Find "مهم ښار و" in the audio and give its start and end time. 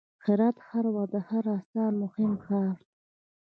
2.03-2.81